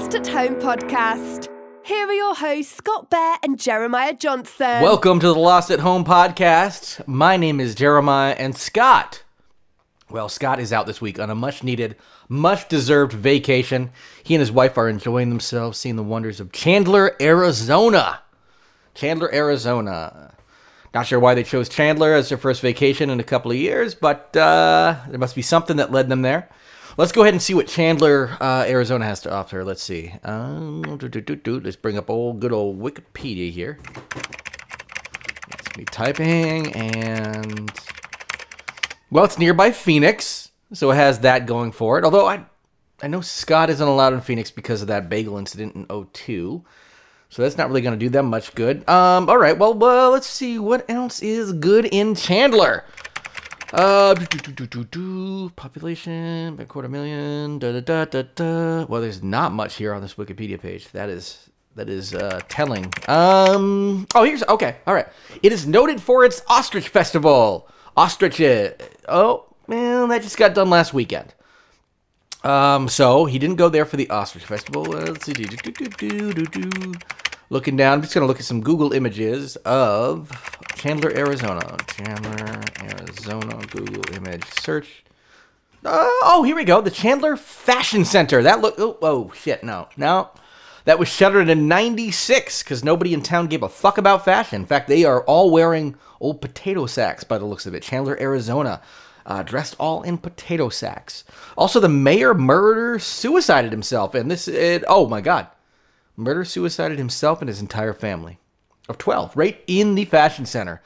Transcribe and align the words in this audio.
Lost 0.00 0.14
at 0.14 0.26
Home 0.28 0.54
podcast. 0.54 1.48
Here 1.84 2.06
are 2.06 2.12
your 2.12 2.34
hosts, 2.34 2.74
Scott 2.74 3.10
Bear 3.10 3.36
and 3.42 3.60
Jeremiah 3.60 4.14
Johnson. 4.14 4.80
Welcome 4.82 5.20
to 5.20 5.26
the 5.26 5.34
Lost 5.34 5.70
at 5.70 5.80
Home 5.80 6.06
podcast. 6.06 7.06
My 7.06 7.36
name 7.36 7.60
is 7.60 7.74
Jeremiah 7.74 8.34
and 8.38 8.56
Scott. 8.56 9.22
Well, 10.08 10.30
Scott 10.30 10.58
is 10.58 10.72
out 10.72 10.86
this 10.86 11.02
week 11.02 11.18
on 11.20 11.28
a 11.28 11.34
much 11.34 11.62
needed, 11.62 11.96
much 12.30 12.66
deserved 12.66 13.12
vacation. 13.12 13.90
He 14.22 14.34
and 14.34 14.40
his 14.40 14.50
wife 14.50 14.78
are 14.78 14.88
enjoying 14.88 15.28
themselves, 15.28 15.76
seeing 15.76 15.96
the 15.96 16.02
wonders 16.02 16.40
of 16.40 16.50
Chandler, 16.50 17.14
Arizona. 17.20 18.22
Chandler, 18.94 19.32
Arizona. 19.34 20.32
Not 20.94 21.08
sure 21.08 21.20
why 21.20 21.34
they 21.34 21.44
chose 21.44 21.68
Chandler 21.68 22.14
as 22.14 22.30
their 22.30 22.38
first 22.38 22.62
vacation 22.62 23.10
in 23.10 23.20
a 23.20 23.24
couple 23.24 23.50
of 23.50 23.58
years, 23.58 23.94
but 23.94 24.34
uh, 24.34 24.96
there 25.10 25.18
must 25.18 25.36
be 25.36 25.42
something 25.42 25.76
that 25.76 25.92
led 25.92 26.08
them 26.08 26.22
there. 26.22 26.48
Let's 26.96 27.12
go 27.12 27.22
ahead 27.22 27.34
and 27.34 27.42
see 27.42 27.54
what 27.54 27.66
Chandler, 27.66 28.36
uh, 28.40 28.64
Arizona 28.66 29.04
has 29.04 29.20
to 29.22 29.32
offer. 29.32 29.64
Let's 29.64 29.82
see. 29.82 30.12
Um. 30.24 30.82
Let's 30.82 31.76
bring 31.76 31.98
up 31.98 32.10
old 32.10 32.40
good 32.40 32.52
old 32.52 32.80
Wikipedia 32.80 33.50
here. 33.50 33.78
Let's 35.50 35.76
be 35.76 35.84
typing 35.84 36.72
and 36.74 37.70
well, 39.10 39.24
it's 39.24 39.38
nearby 39.38 39.72
Phoenix, 39.72 40.52
so 40.72 40.92
it 40.92 40.94
has 40.94 41.20
that 41.20 41.46
going 41.46 41.72
for 41.72 41.98
it. 41.98 42.04
Although 42.04 42.26
I, 42.26 42.44
I 43.02 43.08
know 43.08 43.20
Scott 43.20 43.68
isn't 43.68 43.86
allowed 43.86 44.12
in 44.12 44.20
Phoenix 44.20 44.52
because 44.52 44.82
of 44.82 44.88
that 44.88 45.08
bagel 45.08 45.36
incident 45.36 45.74
in 45.74 46.06
02. 46.12 46.64
So 47.28 47.42
that's 47.42 47.56
not 47.56 47.68
really 47.68 47.80
going 47.80 47.98
to 47.98 48.04
do 48.04 48.08
them 48.08 48.26
much 48.26 48.54
good. 48.54 48.88
Um, 48.88 49.28
all 49.28 49.38
right, 49.38 49.58
well, 49.58 49.74
well, 49.74 50.10
let's 50.12 50.28
see 50.28 50.58
what 50.60 50.88
else 50.88 51.22
is 51.22 51.52
good 51.52 51.86
in 51.86 52.14
Chandler. 52.14 52.84
Uh, 53.72 54.14
do, 54.14 54.26
do, 54.26 54.52
do, 54.52 54.66
do, 54.66 54.84
do, 54.84 55.50
population, 55.50 56.56
by 56.56 56.64
quarter 56.64 56.88
million, 56.88 57.58
da, 57.60 57.70
da, 57.72 57.80
da, 57.80 58.04
da, 58.04 58.22
da. 58.34 58.84
Well, 58.86 59.00
there's 59.00 59.22
not 59.22 59.52
much 59.52 59.76
here 59.76 59.94
on 59.94 60.02
this 60.02 60.14
Wikipedia 60.14 60.60
page. 60.60 60.88
That 60.88 61.08
is 61.08 61.50
that 61.76 61.88
is 61.88 62.12
uh, 62.12 62.40
telling. 62.48 62.92
Um, 63.06 64.08
oh, 64.16 64.24
here's 64.24 64.42
okay. 64.48 64.78
All 64.88 64.94
right, 64.94 65.06
it 65.42 65.52
is 65.52 65.68
noted 65.68 66.02
for 66.02 66.24
its 66.24 66.42
ostrich 66.48 66.88
festival. 66.88 67.68
Ostrich. 67.96 68.40
Oh, 69.08 69.46
man, 69.68 70.08
that 70.08 70.22
just 70.22 70.36
got 70.36 70.54
done 70.54 70.68
last 70.68 70.92
weekend. 70.92 71.32
Um, 72.42 72.88
so 72.88 73.26
he 73.26 73.38
didn't 73.38 73.56
go 73.56 73.68
there 73.68 73.84
for 73.84 73.96
the 73.96 74.10
ostrich 74.10 74.44
festival. 74.44 74.82
Let's 74.82 75.26
see. 75.26 75.32
Do, 75.32 75.44
do, 75.44 75.56
do, 75.56 75.86
do, 75.86 76.32
do, 76.32 76.44
do. 76.46 76.92
Looking 77.52 77.74
down, 77.74 77.94
I'm 77.94 78.02
just 78.02 78.14
gonna 78.14 78.26
look 78.26 78.38
at 78.38 78.44
some 78.44 78.60
Google 78.60 78.92
images 78.92 79.56
of 79.56 80.30
Chandler, 80.76 81.10
Arizona. 81.10 81.76
Chandler, 81.88 82.62
Arizona. 82.80 83.66
Google 83.66 84.14
image 84.14 84.44
search. 84.60 85.02
Uh, 85.84 86.08
oh, 86.22 86.44
here 86.46 86.54
we 86.54 86.62
go. 86.62 86.80
The 86.80 86.92
Chandler 86.92 87.36
Fashion 87.36 88.04
Center. 88.04 88.40
That 88.40 88.60
look. 88.60 88.76
Oh, 88.78 88.98
oh 89.02 89.32
shit. 89.34 89.64
No, 89.64 89.88
no. 89.96 90.30
That 90.84 91.00
was 91.00 91.08
shuttered 91.08 91.48
in 91.48 91.66
'96 91.66 92.62
because 92.62 92.84
nobody 92.84 93.12
in 93.12 93.20
town 93.20 93.48
gave 93.48 93.64
a 93.64 93.68
fuck 93.68 93.98
about 93.98 94.24
fashion. 94.24 94.60
In 94.60 94.66
fact, 94.66 94.86
they 94.86 95.04
are 95.04 95.24
all 95.24 95.50
wearing 95.50 95.96
old 96.20 96.40
potato 96.40 96.86
sacks 96.86 97.24
by 97.24 97.36
the 97.36 97.46
looks 97.46 97.66
of 97.66 97.74
it. 97.74 97.82
Chandler, 97.82 98.16
Arizona, 98.20 98.80
uh, 99.26 99.42
dressed 99.42 99.74
all 99.80 100.02
in 100.04 100.18
potato 100.18 100.68
sacks. 100.68 101.24
Also, 101.58 101.80
the 101.80 101.88
mayor 101.88 102.32
murder 102.32 103.00
suicided 103.00 103.72
himself, 103.72 104.14
and 104.14 104.30
this. 104.30 104.46
It, 104.46 104.84
oh 104.86 105.08
my 105.08 105.20
god, 105.20 105.48
murder 106.20 106.44
suicided 106.44 106.98
himself 106.98 107.40
and 107.40 107.48
his 107.48 107.60
entire 107.60 107.92
family 107.92 108.38
of 108.88 108.98
12, 108.98 109.36
right 109.36 109.62
in 109.66 109.94
the 109.94 110.04
fashion 110.04 110.46
center. 110.46 110.82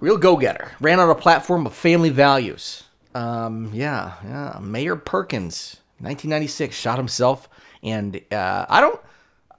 Real 0.00 0.16
go-getter. 0.16 0.72
Ran 0.80 1.00
on 1.00 1.10
a 1.10 1.14
platform 1.14 1.66
of 1.66 1.74
family 1.74 2.10
values. 2.10 2.84
Um, 3.14 3.70
yeah, 3.72 4.14
yeah. 4.24 4.58
Mayor 4.60 4.96
Perkins, 4.96 5.78
1996, 5.98 6.76
shot 6.76 6.98
himself, 6.98 7.48
and 7.82 8.20
uh, 8.30 8.66
I 8.68 8.80
don't, 8.80 9.00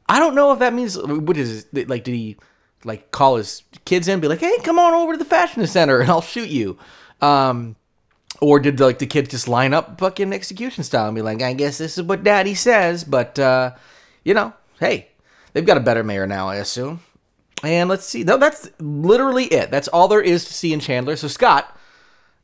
I 0.07 0.19
don't 0.19 0.35
know 0.35 0.53
if 0.53 0.59
that 0.59 0.73
means 0.73 0.97
what 0.97 1.35
is 1.35 1.65
it, 1.73 1.89
like? 1.89 2.03
Did 2.03 2.15
he 2.15 2.37
like 2.85 3.11
call 3.11 3.35
his 3.35 3.63
kids 3.85 4.07
in, 4.07 4.13
and 4.13 4.21
be 4.21 4.27
like, 4.27 4.39
"Hey, 4.39 4.57
come 4.63 4.79
on 4.79 4.93
over 4.93 5.13
to 5.13 5.17
the 5.17 5.25
fashion 5.25 5.65
center, 5.67 5.99
and 5.99 6.09
I'll 6.09 6.21
shoot 6.21 6.49
you," 6.49 6.77
um, 7.21 7.75
or 8.39 8.59
did 8.59 8.79
like 8.79 8.99
the 8.99 9.07
kids 9.07 9.29
just 9.29 9.47
line 9.47 9.73
up 9.73 9.99
fucking 9.99 10.31
execution 10.31 10.83
style 10.83 11.07
and 11.07 11.15
be 11.15 11.21
like, 11.21 11.41
"I 11.41 11.53
guess 11.53 11.77
this 11.77 11.97
is 11.97 12.03
what 12.03 12.23
Daddy 12.23 12.55
says," 12.55 13.03
but 13.03 13.37
uh, 13.37 13.71
you 14.23 14.33
know, 14.33 14.53
hey, 14.79 15.09
they've 15.53 15.65
got 15.65 15.77
a 15.77 15.81
better 15.81 16.03
mayor 16.03 16.27
now, 16.27 16.47
I 16.47 16.55
assume. 16.55 17.01
And 17.63 17.89
let's 17.89 18.05
see. 18.05 18.23
No, 18.23 18.37
that's 18.37 18.69
literally 18.79 19.45
it. 19.45 19.69
That's 19.71 19.87
all 19.89 20.07
there 20.07 20.21
is 20.21 20.45
to 20.45 20.53
see 20.53 20.71
in 20.71 20.79
Chandler. 20.79 21.15
So, 21.15 21.27
Scott, 21.27 21.77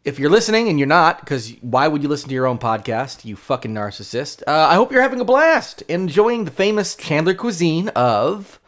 if 0.04 0.20
you're 0.20 0.30
listening 0.30 0.68
and 0.68 0.78
you're 0.78 0.88
not, 0.88 1.22
because 1.22 1.54
why 1.62 1.88
would 1.88 2.04
you 2.04 2.10
listen 2.10 2.30
to 2.30 2.36
your 2.36 2.46
own 2.46 2.60
podcast, 2.60 3.26
you 3.26 3.36
fucking 3.36 3.74
narcissist? 3.74 4.44
Uh, 4.46 4.68
I 4.70 4.76
hope 4.76 4.92
you're 4.92 5.02
having 5.02 5.22
a 5.22 5.26
blast, 5.26 5.82
enjoying 5.84 6.46
the 6.46 6.52
famous 6.52 6.96
Chandler 6.96 7.34
cuisine 7.34 7.90
of 7.90 8.60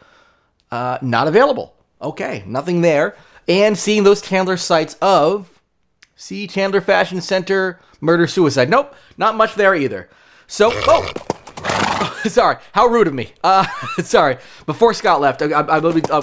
uh, 0.70 0.98
not 1.02 1.28
available. 1.28 1.74
Okay, 2.00 2.42
nothing 2.46 2.80
there. 2.80 3.16
And 3.46 3.78
seeing 3.78 4.04
those 4.04 4.22
Chandler 4.22 4.56
sites 4.56 4.96
of 5.00 5.60
see 6.16 6.46
Chandler 6.46 6.80
Fashion 6.80 7.20
Center, 7.20 7.80
murder, 8.00 8.26
suicide. 8.26 8.68
Nope, 8.68 8.94
not 9.16 9.36
much 9.36 9.54
there 9.54 9.74
either. 9.74 10.08
So, 10.46 10.70
oh, 10.72 11.12
sorry, 12.26 12.56
how 12.72 12.86
rude 12.86 13.06
of 13.06 13.14
me. 13.14 13.32
Uh, 13.42 13.66
sorry. 14.02 14.38
Before 14.66 14.94
Scott 14.94 15.20
left, 15.20 15.42
I, 15.42 15.46
I, 15.46 15.60
I 15.60 15.78
uh, 15.78 16.22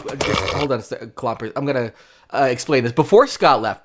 hold 0.58 0.72
on 0.72 0.80
a 0.80 0.82
second, 0.82 1.16
Clopper. 1.16 1.52
I'm 1.56 1.66
gonna 1.66 1.94
uh, 2.34 2.48
explain 2.50 2.84
this. 2.84 2.94
Before 2.94 3.28
Scott 3.28 3.62
left, 3.62 3.84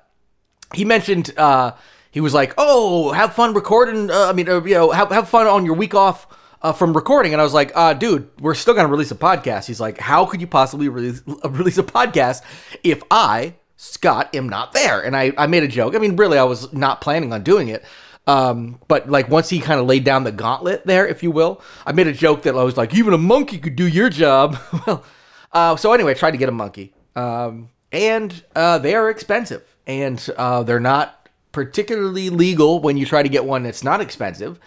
he 0.73 0.85
mentioned 0.85 1.33
uh, 1.37 1.73
he 2.11 2.21
was 2.21 2.33
like, 2.33 2.53
"Oh, 2.57 3.11
have 3.11 3.33
fun 3.33 3.53
recording. 3.53 4.09
Uh, 4.09 4.27
I 4.27 4.33
mean, 4.33 4.49
uh, 4.49 4.63
you 4.63 4.75
know, 4.75 4.91
have 4.91 5.11
have 5.11 5.29
fun 5.29 5.47
on 5.47 5.65
your 5.65 5.75
week 5.75 5.95
off." 5.95 6.27
Uh, 6.63 6.71
from 6.71 6.93
recording, 6.93 7.33
and 7.33 7.41
I 7.41 7.43
was 7.43 7.55
like, 7.55 7.71
uh, 7.73 7.95
"Dude, 7.95 8.29
we're 8.39 8.53
still 8.53 8.75
gonna 8.75 8.87
release 8.87 9.09
a 9.09 9.15
podcast." 9.15 9.65
He's 9.65 9.79
like, 9.79 9.97
"How 9.97 10.27
could 10.27 10.41
you 10.41 10.47
possibly 10.47 10.89
release 10.89 11.23
release 11.43 11.79
a 11.79 11.83
podcast 11.83 12.43
if 12.83 13.01
I, 13.09 13.55
Scott, 13.77 14.35
am 14.35 14.47
not 14.47 14.71
there?" 14.71 15.01
And 15.03 15.17
I 15.17 15.33
I 15.39 15.47
made 15.47 15.63
a 15.63 15.67
joke. 15.67 15.95
I 15.95 15.97
mean, 15.97 16.15
really, 16.17 16.37
I 16.37 16.43
was 16.43 16.71
not 16.71 17.01
planning 17.01 17.33
on 17.33 17.41
doing 17.41 17.69
it. 17.69 17.83
Um, 18.27 18.79
but 18.87 19.09
like 19.09 19.29
once 19.29 19.49
he 19.49 19.59
kind 19.59 19.79
of 19.79 19.87
laid 19.87 20.03
down 20.03 20.23
the 20.23 20.31
gauntlet 20.31 20.85
there, 20.85 21.07
if 21.07 21.23
you 21.23 21.31
will, 21.31 21.61
I 21.85 21.91
made 21.91 22.07
a 22.07 22.13
joke 22.13 22.43
that 22.43 22.55
I 22.55 22.63
was 22.63 22.77
like, 22.77 22.93
even 22.93 23.13
a 23.13 23.17
monkey 23.17 23.57
could 23.57 23.75
do 23.75 23.87
your 23.87 24.09
job. 24.09 24.57
well, 24.87 25.03
uh, 25.51 25.75
so 25.75 25.91
anyway, 25.93 26.11
I 26.11 26.13
tried 26.13 26.31
to 26.31 26.37
get 26.37 26.49
a 26.49 26.53
monkey, 26.53 26.93
um, 27.15 27.69
and 27.91 28.43
uh, 28.55 28.77
they 28.77 28.95
are 28.95 29.09
expensive, 29.09 29.63
and 29.85 30.29
uh, 30.37 30.63
they're 30.63 30.79
not 30.79 31.29
particularly 31.51 32.29
legal 32.29 32.79
when 32.79 32.95
you 32.95 33.05
try 33.05 33.21
to 33.23 33.27
get 33.27 33.43
one 33.43 33.63
that's 33.63 33.83
not 33.83 33.99
expensive, 33.99 34.59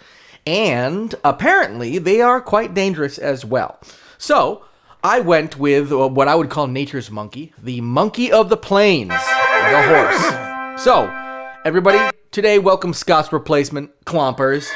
and 0.45 1.15
apparently 1.23 1.97
they 1.97 2.21
are 2.21 2.41
quite 2.41 2.73
dangerous 2.73 3.17
as 3.17 3.43
well. 3.43 3.79
So 4.17 4.65
I 5.03 5.21
went 5.21 5.57
with 5.57 5.91
uh, 5.91 6.07
what 6.09 6.27
I 6.27 6.35
would 6.35 6.49
call 6.49 6.67
nature's 6.67 7.09
monkey, 7.09 7.53
the 7.61 7.81
monkey 7.81 8.31
of 8.31 8.49
the 8.49 8.57
plains, 8.57 9.09
the 9.09 9.81
horse. 9.87 10.83
So 10.83 11.09
everybody 11.63 12.11
Today, 12.35 12.59
welcome 12.59 12.93
Scott's 12.93 13.31
replacement, 13.31 13.91
Clompers. 14.03 14.69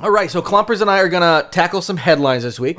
All 0.00 0.10
right, 0.10 0.28
so 0.28 0.42
Clompers 0.42 0.80
and 0.80 0.90
I 0.90 0.98
are 0.98 1.08
gonna 1.08 1.46
tackle 1.52 1.80
some 1.80 1.96
headlines 1.96 2.42
this 2.42 2.58
week. 2.58 2.76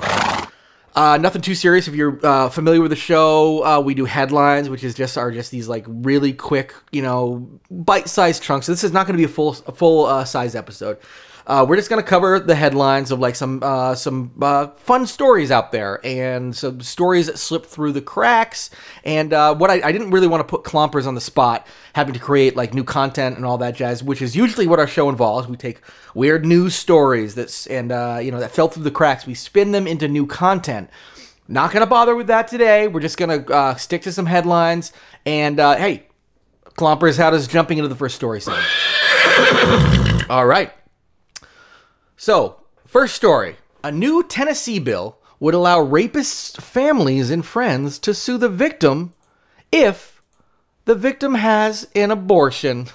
Uh, 0.94 1.18
nothing 1.22 1.42
too 1.42 1.56
serious. 1.56 1.88
If 1.88 1.96
you're 1.96 2.20
uh, 2.22 2.50
familiar 2.50 2.82
with 2.82 2.90
the 2.92 2.98
show, 2.98 3.64
uh, 3.64 3.80
we 3.80 3.94
do 3.94 4.04
headlines, 4.04 4.70
which 4.70 4.84
is 4.84 4.94
just 4.94 5.18
are 5.18 5.32
just 5.32 5.52
these 5.52 5.70
like 5.70 5.86
really 5.88 6.34
quick, 6.34 6.76
you 6.92 7.02
know, 7.02 7.50
bite-sized 7.72 8.44
chunks. 8.44 8.66
So 8.66 8.74
this 8.74 8.84
is 8.84 8.92
not 8.92 9.08
going 9.08 9.14
to 9.14 9.26
be 9.26 9.32
a 9.32 9.34
full 9.34 9.56
a 9.66 9.72
full 9.72 10.08
uh, 10.08 10.26
size 10.26 10.54
episode. 10.54 10.98
Uh, 11.50 11.66
we're 11.68 11.76
just 11.76 11.90
going 11.90 12.02
to 12.02 12.08
cover 12.08 12.40
the 12.40 12.54
headlines 12.54 13.10
of 13.10 13.18
like 13.18 13.36
some 13.36 13.60
uh, 13.64 13.96
some 13.96 14.32
uh, 14.40 14.68
fun 14.68 15.08
stories 15.08 15.50
out 15.50 15.72
there 15.72 16.00
and 16.06 16.56
some 16.56 16.80
stories 16.80 17.26
that 17.26 17.40
slip 17.40 17.66
through 17.66 17.92
the 17.92 18.02
cracks. 18.02 18.70
And 19.04 19.34
uh, 19.34 19.56
what 19.56 19.72
I, 19.72 19.82
I, 19.82 19.92
didn't 19.92 20.12
really 20.12 20.28
want 20.28 20.42
to 20.42 20.44
put 20.44 20.64
clompers 20.64 21.08
on 21.08 21.16
the 21.16 21.22
spot, 21.22 21.66
having 21.94 22.14
to 22.14 22.20
create 22.20 22.56
like 22.56 22.76
new 22.76 22.84
content 22.84 23.36
and 23.36 23.48
all 23.48 23.58
that 23.58 23.74
jazz, 23.74 24.04
which 24.04 24.22
is 24.22 24.36
usually 24.36 24.68
what 24.68 24.78
our 24.78 24.86
show 24.86 25.10
involves. 25.10 25.48
We 25.48 25.58
take 25.58 25.82
weird 26.14 26.46
news 26.46 26.76
stories 26.76 27.34
that's 27.34 27.66
and 27.66 27.92
uh, 27.92 28.20
you 28.22 28.30
know 28.30 28.40
that 28.40 28.52
fell 28.52 28.68
through 28.68 28.84
the 28.84 28.92
cracks, 28.92 29.26
we 29.26 29.34
spin 29.34 29.72
them 29.72 29.88
into 29.88 30.08
new 30.08 30.28
content. 30.28 30.92
Not 31.48 31.72
gonna 31.72 31.88
bother 31.88 32.16
with 32.16 32.28
that 32.28 32.48
today. 32.48 32.88
We're 32.88 33.00
just 33.00 33.18
gonna 33.18 33.44
uh, 33.48 33.74
stick 33.74 34.04
to 34.04 34.12
some 34.12 34.28
headlines. 34.28 34.94
And 35.26 35.58
hey, 35.58 36.06
clompers, 36.78 37.18
how 37.18 37.32
does 37.32 37.48
jumping 37.48 37.80
into 37.80 37.88
the 37.88 37.96
first 37.96 38.16
story 38.16 38.40
sound? 38.40 38.64
all 40.30 40.46
right. 40.46 40.74
So, 42.22 42.58
first 42.86 43.16
story 43.16 43.56
a 43.82 43.94
new 43.94 44.24
Tennessee 44.24 44.78
bill 44.78 45.18
would 45.40 45.54
allow 45.54 45.80
rapists' 45.80 46.62
families 46.62 47.30
and 47.30 47.46
friends 47.46 47.98
to 48.00 48.14
sue 48.14 48.38
the 48.38 48.50
victim 48.50 49.14
if 49.72 50.22
the 50.84 50.96
victim 50.96 51.36
has 51.36 51.88
an 51.96 52.12
abortion. 52.12 52.88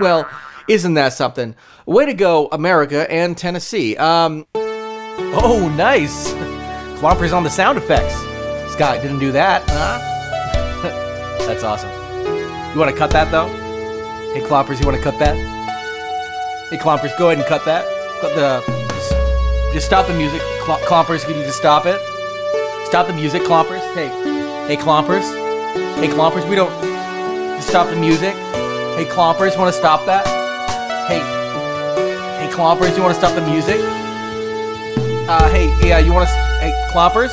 well, 0.00 0.28
isn't 0.68 0.92
that 0.94 1.14
something? 1.14 1.54
Way 1.86 2.04
to 2.04 2.12
go, 2.12 2.48
America 2.52 3.10
and 3.10 3.38
Tennessee. 3.38 3.96
Um, 3.96 4.46
oh, 4.54 5.74
nice. 5.74 6.34
Clompers 7.00 7.34
on 7.34 7.44
the 7.44 7.50
sound 7.50 7.78
effects. 7.78 8.14
Scott 8.70 9.00
didn't 9.00 9.20
do 9.20 9.32
that, 9.32 9.62
huh? 9.66 11.38
That's 11.46 11.64
awesome. 11.64 11.88
You 12.74 12.78
want 12.78 12.90
to 12.90 12.96
cut 12.98 13.12
that 13.12 13.30
though? 13.30 13.48
Hey, 14.34 14.42
Clompers, 14.46 14.78
you 14.78 14.84
want 14.84 14.98
to 14.98 15.02
cut 15.02 15.18
that? 15.20 15.36
Hey, 16.68 16.76
Clompers, 16.76 17.16
go 17.16 17.30
ahead 17.30 17.38
and 17.38 17.48
cut 17.48 17.64
that. 17.64 17.97
The 18.20 18.78
just 19.72 19.86
stop 19.86 20.06
the 20.06 20.14
music, 20.14 20.40
Cl- 20.64 20.80
Clompers. 20.80 21.28
You 21.28 21.34
just 21.34 21.58
stop 21.58 21.86
it? 21.86 22.00
Stop 22.86 23.06
the 23.06 23.12
music, 23.12 23.42
Clompers. 23.42 23.82
Hey, 23.94 24.08
hey, 24.66 24.76
Clompers. 24.76 25.24
Hey, 26.00 26.08
Clompers. 26.08 26.48
We 26.48 26.56
don't 26.56 26.72
just 27.56 27.68
stop 27.68 27.88
the 27.88 27.96
music. 27.96 28.34
Hey, 28.96 29.04
Clompers. 29.04 29.56
Want 29.58 29.72
to 29.72 29.78
stop 29.78 30.06
that? 30.06 30.26
Hey, 31.06 31.20
hey, 32.40 32.52
Clompers. 32.52 32.96
You 32.96 33.02
want 33.02 33.14
to 33.14 33.20
stop 33.20 33.34
the 33.34 33.46
music? 33.46 33.78
Uh, 35.28 35.50
hey, 35.50 35.68
yeah, 35.86 35.98
you 35.98 36.12
want 36.12 36.28
to? 36.28 36.34
Hey, 36.60 36.72
Clompers. 36.92 37.30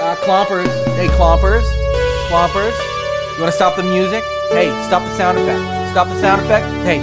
Uh, 0.00 0.14
Clompers. 0.22 0.68
Hey, 0.96 1.08
Clompers. 1.08 1.64
Clompers. 2.28 2.74
You 3.34 3.42
want 3.42 3.52
to 3.52 3.56
stop 3.56 3.76
the 3.76 3.82
music? 3.82 4.22
Hey, 4.50 4.68
stop 4.86 5.02
the 5.02 5.16
sound 5.16 5.38
effect. 5.38 5.90
Stop 5.90 6.08
the 6.08 6.20
sound 6.20 6.42
effect. 6.42 6.66
Hey. 6.84 6.98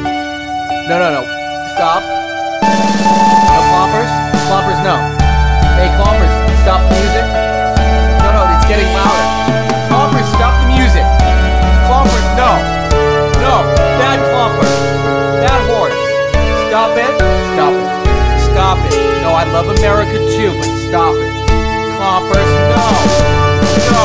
No, 0.87 0.99
no, 0.99 1.21
no. 1.21 1.21
Stop. 1.75 2.24
No 3.53 3.59
clompers? 3.71 4.11
Clompers, 4.47 4.79
no. 4.81 4.95
Hey, 5.77 5.89
clompers, 5.97 6.33
stop 6.63 6.81
the 6.89 6.95
music. 6.97 7.25
No, 8.23 8.27
no, 8.33 8.41
it's 8.55 8.65
getting 8.65 8.89
louder. 8.95 9.25
Clompers, 9.89 10.27
stop 10.33 10.53
the 10.63 10.69
music. 10.73 11.05
Clompers, 11.87 12.27
no. 12.39 12.49
No, 13.43 13.61
bad 14.01 14.17
clomper. 14.31 14.69
Bad 15.43 15.61
horse. 15.69 15.99
Stop 16.69 16.97
it. 16.97 17.13
Stop 17.53 17.73
it. 17.73 17.87
Stop 18.49 18.77
it. 18.89 19.21
No, 19.21 19.31
I 19.33 19.43
love 19.43 19.67
America 19.77 20.17
too, 20.35 20.51
but 20.57 20.71
stop 20.87 21.15
it. 21.15 21.33
Clompers, 21.97 22.51
no. 22.71 22.81
No. 23.93 24.03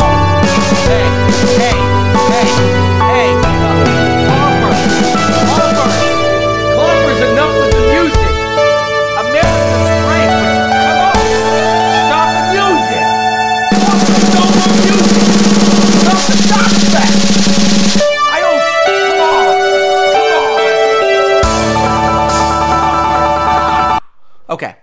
Hey, 0.90 1.06
hey, 1.58 1.78
hey, 2.30 2.50
hey. 3.08 3.40
Clompers. 3.40 4.09
Okay. 24.50 24.76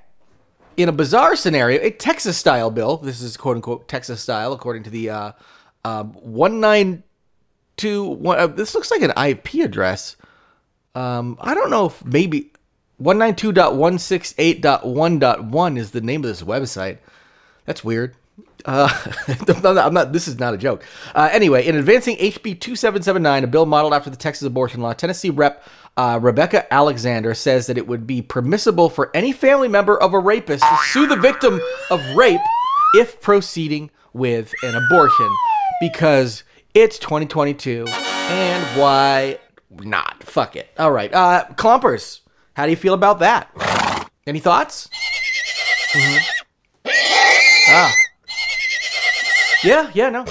In 0.77 0.89
a 0.89 0.94
bizarre 0.94 1.35
scenario, 1.35 1.81
a 1.81 1.91
Texas 1.91 2.38
style 2.38 2.71
bill, 2.71 2.97
this 2.97 3.21
is 3.21 3.35
quote 3.35 3.57
unquote 3.57 3.89
Texas 3.89 4.21
style, 4.21 4.53
according 4.53 4.83
to 4.83 4.89
the 4.89 5.09
uh, 5.09 5.33
um, 5.83 6.13
192. 6.13 8.03
One, 8.03 8.39
uh, 8.39 8.47
this 8.47 8.73
looks 8.73 8.89
like 8.89 9.01
an 9.01 9.11
IP 9.11 9.55
address. 9.55 10.15
Um, 10.95 11.38
I 11.41 11.53
don't 11.53 11.69
know 11.69 11.88
if 11.88 12.05
maybe 12.05 12.53
192.168.1.1 13.01 15.77
is 15.77 15.91
the 15.91 16.01
name 16.01 16.23
of 16.23 16.29
this 16.29 16.44
website. 16.44 16.99
That's 17.65 17.83
weird. 17.83 18.15
Uh, 18.65 18.89
I'm, 19.63 19.93
not, 19.93 20.13
This 20.13 20.27
is 20.27 20.39
not 20.39 20.53
a 20.53 20.57
joke. 20.57 20.83
Uh, 21.15 21.29
anyway, 21.31 21.65
in 21.65 21.75
advancing 21.75 22.17
HB 22.17 22.59
2779, 22.59 23.43
a 23.43 23.47
bill 23.47 23.65
modeled 23.65 23.93
after 23.93 24.09
the 24.09 24.17
Texas 24.17 24.45
abortion 24.45 24.81
law, 24.81 24.93
Tennessee 24.93 25.29
Rep. 25.29 25.63
Uh, 25.95 26.19
Rebecca 26.21 26.71
Alexander 26.71 27.33
says 27.33 27.65
that 27.67 27.77
it 27.77 27.87
would 27.87 28.05
be 28.05 28.21
permissible 28.21 28.89
for 28.89 29.09
any 29.15 29.31
family 29.31 29.67
member 29.67 29.99
of 29.99 30.13
a 30.13 30.19
rapist 30.19 30.63
to 30.63 30.77
sue 30.91 31.07
the 31.07 31.15
victim 31.15 31.59
of 31.89 31.99
rape 32.15 32.41
if 32.93 33.19
proceeding 33.19 33.89
with 34.13 34.53
an 34.63 34.75
abortion 34.75 35.29
because 35.81 36.43
it's 36.75 36.99
2022 36.99 37.85
and 37.87 38.79
why 38.79 39.39
not? 39.71 40.23
Fuck 40.23 40.55
it. 40.55 40.69
All 40.77 40.91
right. 40.91 41.11
Uh, 41.11 41.45
Clompers, 41.55 42.19
how 42.53 42.65
do 42.65 42.71
you 42.71 42.77
feel 42.77 42.93
about 42.93 43.19
that? 43.19 43.49
Any 44.27 44.39
thoughts? 44.39 44.89
Mhm. 45.93 46.19
Ah. 47.69 47.93
Yeah, 49.63 49.92
yeah, 49.94 50.09
no. 50.09 50.25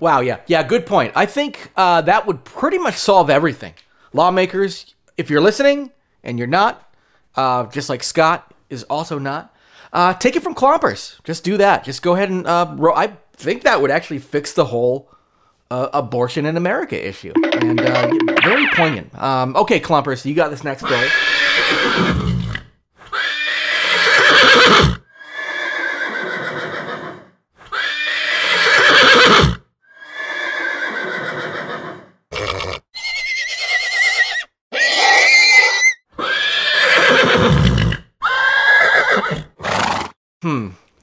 Wow, 0.00 0.20
yeah. 0.20 0.40
Yeah, 0.46 0.62
good 0.62 0.86
point. 0.86 1.12
I 1.16 1.26
think 1.26 1.70
uh, 1.76 2.02
that 2.02 2.26
would 2.26 2.44
pretty 2.44 2.78
much 2.78 2.94
solve 2.96 3.30
everything. 3.30 3.74
Lawmakers, 4.12 4.94
if 5.16 5.30
you're 5.30 5.40
listening 5.40 5.90
and 6.22 6.38
you're 6.38 6.48
not, 6.48 6.92
uh, 7.36 7.66
just 7.66 7.88
like 7.88 8.02
Scott 8.02 8.52
is 8.70 8.82
also 8.84 9.18
not, 9.18 9.54
uh, 9.92 10.14
take 10.14 10.36
it 10.36 10.42
from 10.42 10.54
Clompers. 10.54 11.22
Just 11.24 11.44
do 11.44 11.56
that. 11.56 11.84
Just 11.84 12.02
go 12.02 12.14
ahead 12.14 12.30
and. 12.30 12.46
Uh, 12.46 12.74
ro- 12.76 12.94
I 12.94 13.12
think 13.34 13.62
that 13.62 13.80
would 13.80 13.90
actually 13.90 14.18
fix 14.18 14.52
the 14.52 14.66
whole 14.66 15.10
uh, 15.70 15.88
abortion 15.92 16.44
in 16.46 16.56
America 16.56 17.08
issue. 17.08 17.32
And 17.54 17.80
uh, 17.80 18.10
very 18.42 18.66
poignant. 18.74 19.16
Um, 19.20 19.56
okay, 19.56 19.80
Clompers, 19.80 20.24
you 20.24 20.34
got 20.34 20.50
this 20.50 20.64
next 20.64 20.84
story. 20.84 21.08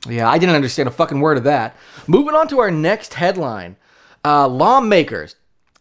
Yeah, 0.08 0.25
I 0.36 0.38
didn't 0.38 0.56
understand 0.56 0.90
a 0.90 0.92
fucking 0.92 1.22
word 1.22 1.38
of 1.38 1.46
that. 1.46 1.78
Moving 2.08 2.36
on 2.36 2.50
to 2.50 2.60
our 2.60 2.70
next 2.70 3.14
headline. 3.14 3.78
Uh, 4.26 4.50
lawmakers 4.50 5.38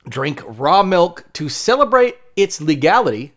drink 0.08 0.40
raw 0.46 0.84
milk 0.84 1.24
to 1.32 1.48
celebrate 1.48 2.18
its 2.36 2.60
legality 2.60 3.32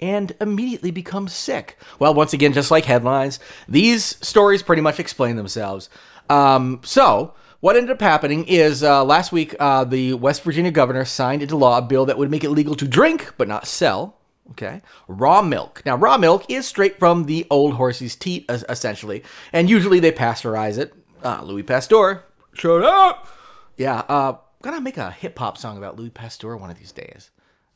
and 0.00 0.34
immediately 0.40 0.90
become 0.90 1.28
sick. 1.28 1.76
Well, 1.98 2.14
once 2.14 2.32
again, 2.32 2.54
just 2.54 2.70
like 2.70 2.86
headlines, 2.86 3.38
these 3.68 4.16
stories 4.26 4.62
pretty 4.62 4.80
much 4.80 4.98
explain 4.98 5.36
themselves. 5.36 5.90
Um, 6.30 6.80
so, 6.82 7.34
what 7.60 7.76
ended 7.76 7.90
up 7.90 8.00
happening 8.00 8.46
is 8.46 8.82
uh, 8.82 9.04
last 9.04 9.32
week, 9.32 9.54
uh, 9.60 9.84
the 9.84 10.14
West 10.14 10.42
Virginia 10.42 10.70
governor 10.70 11.04
signed 11.04 11.42
into 11.42 11.54
law 11.54 11.76
a 11.76 11.82
bill 11.82 12.06
that 12.06 12.16
would 12.16 12.30
make 12.30 12.44
it 12.44 12.50
legal 12.50 12.76
to 12.76 12.88
drink, 12.88 13.34
but 13.36 13.46
not 13.46 13.66
sell, 13.66 14.16
okay, 14.52 14.82
raw 15.08 15.42
milk. 15.42 15.82
Now, 15.84 15.96
raw 15.96 16.18
milk 16.18 16.44
is 16.48 16.66
straight 16.66 16.98
from 16.98 17.24
the 17.24 17.46
old 17.50 17.74
horse's 17.74 18.16
teat, 18.16 18.44
essentially, 18.48 19.22
and 19.52 19.68
usually 19.68 20.00
they 20.00 20.12
pasteurize 20.12 20.78
it. 20.78 20.94
Uh, 21.22 21.42
Louis 21.42 21.62
Pasteur, 21.62 22.24
shut 22.52 22.84
up! 22.84 23.28
Yeah, 23.76 23.98
uh, 24.08 24.36
gonna 24.62 24.80
make 24.80 24.96
a 24.96 25.10
hip 25.10 25.38
hop 25.38 25.58
song 25.58 25.78
about 25.78 25.96
Louis 25.96 26.10
Pasteur 26.10 26.56
one 26.56 26.70
of 26.70 26.78
these 26.78 26.92
days. 26.92 27.30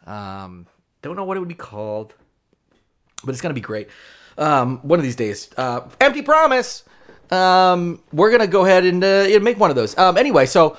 Um, 0.06 0.66
don't 1.02 1.16
know 1.16 1.24
what 1.24 1.36
it 1.36 1.40
would 1.40 1.48
be 1.48 1.54
called, 1.54 2.14
but 3.24 3.32
it's 3.32 3.40
gonna 3.40 3.54
be 3.54 3.60
great. 3.60 3.88
Um, 4.38 4.78
one 4.78 4.98
of 4.98 5.02
these 5.02 5.16
days. 5.16 5.50
Uh, 5.56 5.82
empty 6.00 6.22
promise. 6.22 6.84
Um, 7.30 8.02
we're 8.12 8.30
gonna 8.30 8.46
go 8.46 8.64
ahead 8.64 8.84
and 8.84 9.02
uh, 9.04 9.38
make 9.40 9.58
one 9.58 9.70
of 9.70 9.76
those. 9.76 9.96
Um, 9.96 10.16
anyway, 10.16 10.46
so 10.46 10.76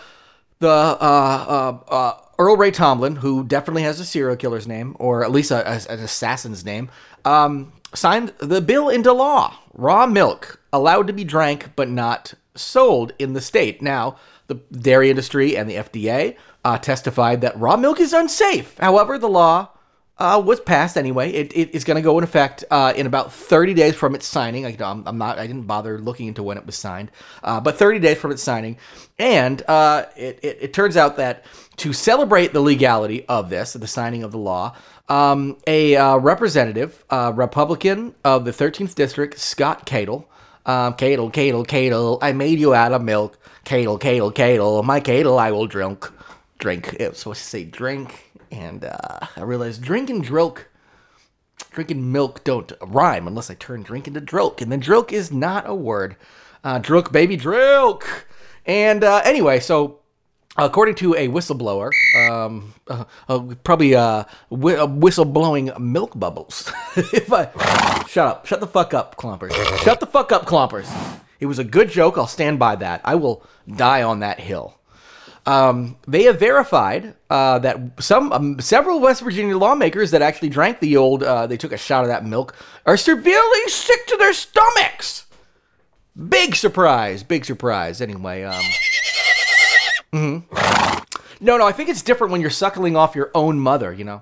the 0.60 0.70
uh, 0.70 0.98
uh, 1.02 1.78
uh, 1.88 2.18
Earl 2.42 2.58
Ray 2.58 2.72
Tomblin, 2.72 3.18
who 3.18 3.44
definitely 3.44 3.84
has 3.84 4.00
a 4.00 4.06
serial 4.06 4.36
killer's 4.36 4.68
name, 4.68 4.96
or 5.00 5.24
at 5.24 5.32
least 5.32 5.52
a, 5.52 5.58
a- 5.70 5.94
an 5.94 6.00
assassin's 6.00 6.66
name, 6.66 6.90
um, 7.24 7.72
signed 7.94 8.34
the 8.40 8.62
bill 8.62 8.90
into 8.90 9.14
law. 9.14 9.56
Raw 9.74 10.08
milk 10.08 10.60
allowed 10.74 11.06
to 11.08 11.14
be 11.14 11.24
drank, 11.24 11.76
but 11.76 11.88
not 11.88 12.34
sold 12.56 13.14
in 13.20 13.34
the 13.34 13.42
state. 13.42 13.82
Now, 13.82 14.18
the 14.48 14.56
dairy 14.72 15.10
industry 15.12 15.56
and 15.56 15.70
the 15.70 15.76
FDA 15.76 16.36
uh, 16.66 16.78
testified 16.80 17.42
that 17.42 17.60
raw 17.60 17.78
milk 17.78 18.00
is 18.00 18.12
unsafe. 18.12 18.76
However, 18.80 19.20
the 19.20 19.30
law 19.30 19.70
uh, 20.18 20.42
was 20.44 20.60
passed 20.60 20.98
anyway. 20.98 21.32
It, 21.32 21.56
it 21.56 21.72
is 21.72 21.84
going 21.84 21.96
to 21.96 22.02
go 22.02 22.18
in 22.18 22.24
effect 22.24 22.64
uh, 22.70 22.94
in 22.96 23.08
about 23.08 23.34
30 23.34 23.74
days 23.74 23.96
from 23.96 24.14
its 24.14 24.28
signing. 24.28 24.66
I, 24.66 24.78
I'm, 24.80 25.08
I'm 25.08 25.18
not. 25.18 25.40
I 25.40 25.48
didn't 25.48 25.64
bother 25.64 25.98
looking 25.98 26.28
into 26.28 26.44
when 26.44 26.58
it 26.58 26.66
was 26.66 26.76
signed, 26.76 27.12
uh, 27.44 27.60
but 27.60 27.78
30 27.78 28.00
days 28.00 28.18
from 28.18 28.32
its 28.32 28.44
signing. 28.44 28.78
And 29.18 29.64
uh, 29.68 30.06
it, 30.16 30.40
it, 30.44 30.58
it 30.62 30.74
turns 30.74 30.96
out 30.96 31.18
that 31.18 31.46
to 31.78 31.94
celebrate 31.94 32.54
the 32.54 32.62
legality 32.62 33.26
of 33.26 33.50
this, 33.50 33.74
the 33.74 33.88
signing 33.88 34.24
of 34.24 34.32
the 34.32 34.38
law, 34.38 34.76
um, 35.10 35.58
a 35.66 35.96
uh, 35.96 36.18
representative, 36.18 37.04
uh, 37.10 37.34
Republican 37.36 38.14
of 38.24 38.46
the 38.46 38.52
13th 38.52 38.96
district, 38.96 39.40
Scott 39.40 39.86
Cadle, 39.86 40.26
um, 40.66 40.94
Cadle, 40.94 41.32
Cadle, 41.32 41.66
Cadle, 41.66 42.20
I 42.22 42.32
made 42.34 42.60
you 42.60 42.74
out 42.74 42.94
of 42.94 43.02
milk. 43.02 43.38
Cadle, 43.66 44.00
Cadle, 44.00 44.32
Cadle, 44.32 44.84
my 44.84 45.00
Cadle 45.00 45.40
I 45.40 45.52
will 45.52 45.68
drink. 45.68 46.10
Drink. 46.60 46.96
It 47.00 47.10
was 47.10 47.18
supposed 47.18 47.42
to 47.42 47.48
say 47.48 47.64
drink, 47.64 48.31
and 48.52 48.86
uh, 48.86 49.20
I 49.36 49.42
realized 49.42 49.82
drink 49.82 50.10
and 50.10 50.24
drilk, 50.24 50.66
drink 51.72 51.92
and 51.92 52.12
milk 52.12 52.44
don't 52.44 52.72
rhyme 52.82 53.28
unless 53.28 53.50
I 53.50 53.56
turn 53.56 53.84
drink 53.84 54.08
into 54.08 54.22
drilk, 54.22 54.62
and 54.62 54.72
then 54.72 54.82
drilk 54.82 55.12
is 55.12 55.32
not 55.32 55.70
a 55.70 55.76
word. 55.76 56.16
Uh, 56.64 56.80
drilk, 56.80 57.12
baby, 57.12 57.38
drilk. 57.38 58.04
And 58.66 59.04
uh, 59.04 59.22
anyway, 59.26 59.60
so 59.60 60.00
according 60.58 60.96
to 60.96 61.16
a 61.16 61.28
whistleblower, 61.28 61.90
um, 62.30 62.74
uh, 62.88 63.06
uh, 63.28 63.56
probably 63.64 63.96
uh, 63.96 64.26
whi- 64.50 64.76
uh, 64.76 64.88
whistleblowing 64.88 65.78
milk 65.80 66.18
bubbles. 66.20 66.72
if 66.96 67.32
I 67.32 67.50
shut 68.08 68.28
up, 68.28 68.46
shut 68.46 68.60
the 68.60 68.68
fuck 68.68 68.94
up, 68.94 69.16
clompers. 69.18 69.54
Shut 69.84 70.00
the 70.00 70.06
fuck 70.06 70.32
up, 70.32 70.46
clompers. 70.46 70.90
It 71.40 71.48
was 71.48 71.58
a 71.58 71.64
good 71.64 71.90
joke. 71.90 72.18
I'll 72.18 72.28
stand 72.28 72.60
by 72.60 72.76
that. 72.76 73.02
I 73.04 73.16
will 73.16 73.44
die 73.68 74.04
on 74.04 74.20
that 74.20 74.40
hill. 74.40 74.78
Um, 75.46 75.98
they 76.08 76.24
have 76.24 76.40
verified 76.40 77.16
uh, 77.30 77.58
that 77.60 77.80
some 78.00 78.32
um, 78.32 78.60
several 78.60 79.00
West 79.00 79.22
Virginia 79.24 79.58
lawmakers 79.58 80.12
that 80.12 80.22
actually 80.22 80.50
drank 80.50 80.80
the 80.80 80.98
old, 80.98 81.24
uh, 81.24 81.48
they 81.48 81.58
took 81.58 81.72
a 81.72 81.78
shot 81.78 82.04
of 82.04 82.10
that 82.10 82.26
milk, 82.26 82.56
are 82.86 82.98
severely 82.98 83.68
sick 83.68 84.06
to 84.08 84.18
their 84.18 84.34
stomachs. 84.34 85.26
Big 86.30 86.56
surprise, 86.56 87.24
big 87.24 87.46
surprise. 87.46 88.02
Anyway, 88.02 88.44
um, 88.44 88.64
mhm. 90.14 90.44
no, 91.40 91.58
no, 91.58 91.66
I 91.66 91.72
think 91.72 91.90
it's 91.90 92.04
different 92.04 92.32
when 92.32 92.42
you're 92.42 92.50
suckling 92.50 92.96
off 92.96 93.16
your 93.16 93.32
own 93.34 93.60
mother. 93.60 93.92
You 93.94 94.04
know, 94.04 94.22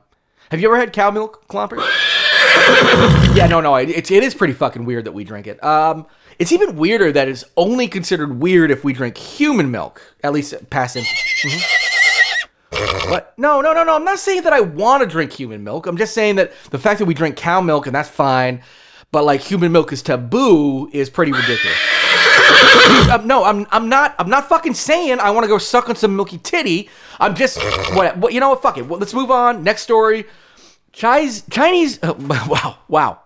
have 0.51 0.61
you 0.61 0.69
ever 0.69 0.77
had 0.77 0.93
cow 0.93 1.11
milk, 1.11 1.47
Clomper? 1.49 1.79
yeah, 3.35 3.47
no, 3.47 3.59
no, 3.59 3.75
it's 3.75 4.11
it 4.11 4.23
is 4.23 4.33
pretty 4.33 4.53
fucking 4.53 4.85
weird 4.85 5.05
that 5.05 5.11
we 5.11 5.25
drink 5.25 5.47
it. 5.47 5.61
Um, 5.63 6.05
it's 6.39 6.53
even 6.53 6.77
weirder 6.77 7.11
that 7.11 7.27
it's 7.27 7.43
only 7.57 7.87
considered 7.87 8.39
weird 8.39 8.71
if 8.71 8.83
we 8.83 8.93
drink 8.93 9.17
human 9.17 9.69
milk, 9.69 10.01
at 10.23 10.31
least 10.31 10.55
past 10.69 10.95
in. 10.95 11.03
Mm-hmm. 11.03 13.11
What? 13.11 13.33
No, 13.37 13.61
no, 13.61 13.73
no, 13.73 13.83
no. 13.83 13.95
I'm 13.95 14.05
not 14.05 14.19
saying 14.19 14.43
that 14.43 14.53
I 14.53 14.61
want 14.61 15.03
to 15.03 15.07
drink 15.07 15.33
human 15.33 15.63
milk. 15.63 15.85
I'm 15.85 15.97
just 15.97 16.13
saying 16.13 16.35
that 16.35 16.53
the 16.69 16.77
fact 16.77 16.99
that 16.99 17.05
we 17.05 17.13
drink 17.13 17.35
cow 17.35 17.59
milk 17.59 17.87
and 17.87 17.95
that's 17.95 18.09
fine, 18.09 18.61
but 19.11 19.25
like 19.25 19.41
human 19.41 19.71
milk 19.71 19.91
is 19.91 20.01
taboo 20.01 20.89
is 20.93 21.09
pretty 21.09 21.33
ridiculous. 21.33 21.77
um, 23.11 23.27
no, 23.27 23.43
I'm 23.43 23.67
I'm 23.71 23.89
not 23.89 24.15
I'm 24.17 24.29
not 24.29 24.47
fucking 24.47 24.75
saying 24.75 25.19
I 25.19 25.31
want 25.31 25.43
to 25.43 25.47
go 25.47 25.57
suck 25.57 25.89
on 25.89 25.95
some 25.95 26.15
milky 26.15 26.37
titty. 26.37 26.89
I'm 27.19 27.35
just 27.35 27.57
what, 27.93 28.17
what 28.17 28.33
you 28.33 28.39
know 28.39 28.49
what? 28.49 28.61
Fuck 28.61 28.77
it. 28.77 28.87
Well, 28.87 28.99
let's 28.99 29.13
move 29.13 29.31
on. 29.31 29.63
Next 29.63 29.81
story. 29.81 30.25
Chinese 30.93 31.43
Chinese. 31.49 31.99
Wow, 32.03 32.77
wow. 32.87 33.19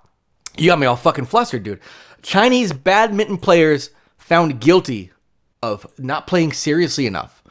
You 0.57 0.67
got 0.67 0.79
me 0.79 0.85
all 0.85 0.95
fucking 0.95 1.25
flustered, 1.25 1.63
dude. 1.63 1.79
Chinese 2.23 2.73
badminton 2.73 3.37
players 3.37 3.91
found 4.17 4.59
guilty 4.59 5.11
of 5.61 5.85
not 5.99 6.25
playing 6.25 6.53
seriously 6.53 7.05
enough. 7.05 7.43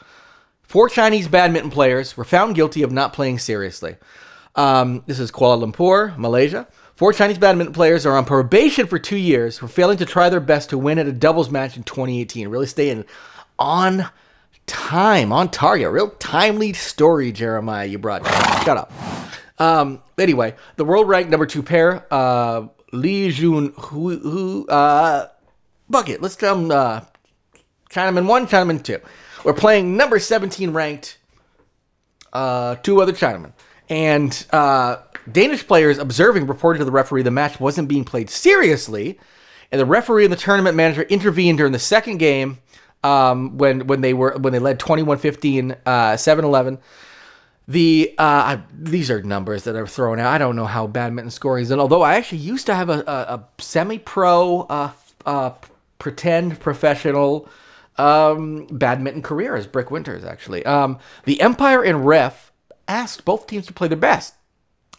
Four 0.63 0.89
Chinese 0.89 1.29
badminton 1.29 1.71
players 1.71 2.17
were 2.17 2.25
found 2.25 2.55
guilty 2.55 2.83
of 2.83 2.91
not 2.91 3.13
playing 3.13 3.39
seriously. 3.39 3.97
Um, 4.57 5.03
this 5.07 5.21
is 5.21 5.31
Kuala 5.31 5.63
Lumpur, 5.63 6.17
Malaysia. 6.17 6.67
Four 6.95 7.13
Chinese 7.13 7.39
badminton 7.39 7.75
players 7.75 8.07
are 8.07 8.17
on 8.17 8.25
probation 8.25 8.87
for 8.87 8.99
two 8.99 9.17
years 9.17 9.59
for 9.59 9.69
failing 9.69 9.99
to 9.99 10.07
try 10.07 10.29
their 10.31 10.41
best 10.41 10.71
to 10.71 10.79
win 10.79 10.99
at 10.99 11.07
a 11.07 11.13
doubles 11.13 11.51
match 11.51 11.77
in 11.77 11.83
2018. 11.83 12.49
Really 12.49 12.67
staying 12.67 13.05
on 13.59 14.09
time, 14.67 15.33
on 15.33 15.51
target. 15.51 15.91
Real 15.91 16.11
timely 16.11 16.73
story, 16.73 17.33
Jeremiah, 17.33 17.87
you 17.87 17.99
brought. 17.99 18.27
Shut 18.65 18.77
up. 18.77 18.93
Um, 19.59 20.03
anyway, 20.19 20.55
the 20.77 20.85
world 20.85 21.09
ranked 21.09 21.31
number 21.31 21.47
two 21.47 21.63
pair, 21.63 22.07
uh, 22.13 22.69
Li 22.93 23.33
Junhui 23.33 24.65
uh, 24.69 25.27
Bucket. 25.89 26.23
Let's 26.23 26.37
tell 26.37 26.57
them 26.57 26.71
uh, 26.71 27.01
Chinaman 27.91 28.27
1, 28.27 28.47
Chinaman 28.47 28.83
2. 28.83 28.99
We're 29.45 29.53
playing 29.55 29.97
number 29.97 30.19
17 30.19 30.73
ranked 30.73 31.19
uh, 32.33 32.77
two 32.77 33.01
other 33.01 33.13
Chinamen. 33.13 33.53
And 33.89 34.47
uh, 34.53 34.99
Danish 35.31 35.67
players 35.67 35.99
observing 35.99 36.47
reported 36.47 36.79
to 36.79 36.85
the 36.85 36.91
referee 36.91 37.23
the 37.23 37.31
match 37.31 37.61
wasn't 37.61 37.89
being 37.89 38.05
played 38.05 38.31
seriously. 38.31 39.19
And 39.71 39.81
the 39.81 39.87
referee 39.87 40.25
and 40.25 40.33
the 40.33 40.37
tournament 40.37 40.77
manager 40.77 41.03
intervened 41.03 41.59
during 41.59 41.73
the 41.73 41.79
second 41.79 42.19
game 42.19 42.59
um, 43.03 43.59
when 43.59 43.87
when 43.87 44.01
they 44.01 44.15
were 44.15 44.37
when 44.39 44.53
they 44.53 44.59
led 44.59 44.79
21-15, 44.79 45.77
uh, 45.87 46.13
7-11 46.13 46.79
the 47.69 48.15
uh, 48.19 48.23
I, 48.23 48.63
these 48.77 49.11
are 49.11 49.23
numbers 49.23 49.65
that 49.65 49.77
are 49.77 49.87
thrown 49.87 50.19
out. 50.19 50.33
I 50.33 50.39
don't 50.39 50.57
know 50.57 50.67
how 50.67 50.87
badminton 50.87 51.31
scoring 51.31 51.63
is, 51.63 51.71
and 51.71 51.81
although 51.81 52.03
I 52.03 52.15
actually 52.15 52.39
used 52.39 52.67
to 52.67 52.75
have 52.75 52.89
a, 52.89 53.01
a, 53.07 53.35
a 53.35 53.45
semi-pro, 53.59 54.63
uh, 54.63 54.91
uh, 55.25 55.51
pretend 55.99 56.59
professional 56.61 57.49
um, 57.97 58.67
badminton 58.71 59.23
career 59.23 59.55
as 59.55 59.67
Brick 59.67 59.91
Winters, 59.91 60.25
actually, 60.25 60.65
um, 60.67 60.99
the 61.25 61.41
umpire 61.41 61.83
and 61.83 62.05
ref 62.07 62.51
asked 62.89 63.25
both 63.25 63.47
teams 63.47 63.67
to 63.67 63.73
play 63.73 63.89
their 63.89 63.97
best. 63.97 64.35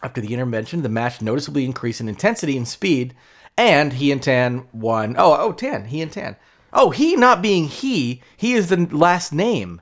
After 0.02 0.20
the 0.20 0.32
intervention, 0.32 0.82
the 0.82 0.88
match 0.88 1.22
noticeably 1.22 1.64
increased 1.64 2.00
in 2.00 2.08
intensity 2.08 2.56
and 2.56 2.68
speed, 2.68 3.14
and 3.56 3.92
he 3.92 4.10
and 4.10 4.22
Tan 4.22 4.66
won. 4.72 5.16
Oh, 5.18 5.36
oh, 5.38 5.52
Tan, 5.52 5.86
he 5.86 6.02
and 6.02 6.12
Tan. 6.12 6.36
Oh, 6.72 6.90
he 6.90 7.16
not 7.16 7.40
being 7.40 7.68
he, 7.68 8.22
he 8.36 8.54
is 8.54 8.68
the 8.68 8.86
last 8.90 9.32
name 9.32 9.80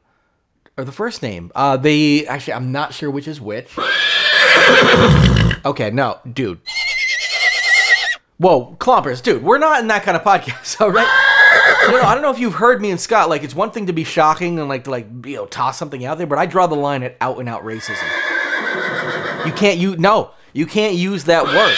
or 0.77 0.85
the 0.85 0.93
first 0.93 1.23
name. 1.23 1.53
Uh, 1.55 1.77
they 1.77 2.27
actually, 2.27 2.55
I'm 2.55 2.73
not 2.73 2.95
sure 2.95 3.11
which 3.11 3.29
is 3.29 3.41
which. 3.41 3.77
okay, 5.65 5.91
no, 5.91 6.19
dude. 6.31 6.61
Whoa, 8.39 8.77
clompers, 8.81 9.23
dude. 9.23 9.43
We're 9.43 9.59
not 9.59 9.81
in 9.81 9.87
that 9.89 10.03
kind 10.03 10.17
of 10.17 10.23
podcast, 10.23 10.81
all 10.81 10.91
right? 10.91 11.07
No, 11.89 11.99
no, 11.99 12.03
I 12.03 12.15
don't 12.15 12.23
know 12.23 12.31
if 12.31 12.39
you've 12.39 12.55
heard 12.55 12.81
me 12.81 12.91
and 12.91 12.99
Scott. 13.01 13.29
Like, 13.29 13.45
it's 13.45 13.55
one 13.55 13.71
thing 13.71 13.87
to 13.87 13.93
be 13.93 14.05
shocking 14.05 14.59
and 14.59 14.69
like, 14.69 14.85
to, 14.85 14.91
like, 14.91 15.07
you 15.25 15.37
know, 15.37 15.47
toss 15.47 15.79
something 15.79 16.05
out 16.05 16.19
there, 16.19 16.27
but 16.27 16.39
I 16.39 16.47
draw 16.47 16.67
the 16.67 16.75
line 16.75 17.03
at 17.03 17.17
out 17.21 17.39
and 17.39 17.49
out 17.49 17.63
racism. 17.65 18.03
You 19.47 19.53
can't. 19.53 19.79
You 19.79 19.97
no. 19.97 20.31
You 20.53 20.67
can't 20.67 20.95
use 20.95 21.25
that 21.25 21.45
word. 21.45 21.75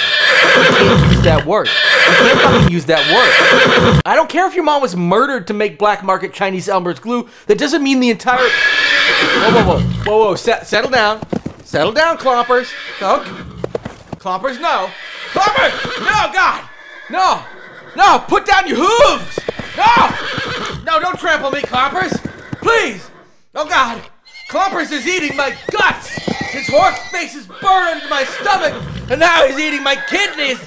Use 0.55 1.23
that 1.23 1.45
word. 1.47 1.67
You 1.67 2.41
can't 2.41 2.71
use 2.73 2.85
that 2.87 3.01
word. 3.13 4.03
I 4.07 4.15
don't 4.15 4.29
care 4.29 4.47
if 4.47 4.55
your 4.55 4.65
mom 4.65 4.83
was 4.83 4.95
murdered 4.95 5.47
to 5.49 5.55
make 5.55 5.79
black 5.79 6.03
market 6.05 6.33
Chinese 6.33 6.69
Elmer's 6.69 6.99
glue. 6.99 7.29
That 7.47 7.59
doesn't 7.59 7.83
mean 7.83 8.01
the 8.01 8.11
entire. 8.11 8.39
Whoa, 8.39 9.51
whoa, 9.51 9.65
whoa, 9.65 9.81
whoa, 9.81 10.19
whoa! 10.27 10.35
Set, 10.35 10.67
settle 10.67 10.91
down. 10.91 11.21
Settle 11.65 11.93
down, 11.93 12.19
clompers. 12.19 12.73
Okay. 13.03 13.31
Clompers, 14.19 14.61
no. 14.61 14.91
Clompers, 15.33 15.73
no, 16.01 16.33
God, 16.33 16.69
no, 17.11 17.43
no. 17.97 18.25
Put 18.29 18.47
down 18.47 18.69
your 18.69 18.79
hooves. 18.81 19.39
No, 19.77 20.85
no, 20.85 21.01
don't 21.01 21.19
trample 21.19 21.51
me, 21.51 21.63
clompers. 21.63 22.13
Please. 22.61 23.11
Oh 23.55 23.69
God, 23.69 24.03
clompers 24.55 24.93
is 24.93 25.05
eating 25.05 25.37
my 25.37 25.57
guts. 25.73 26.11
His 26.53 26.69
horse 26.69 26.97
face 27.11 27.35
is 27.35 27.47
burned 27.47 28.03
my 28.09 28.23
stomach, 28.39 28.73
and 29.11 29.19
now 29.19 29.45
he's 29.45 29.59
eating 29.59 29.83
my 29.83 29.97
kidneys. 29.97 30.61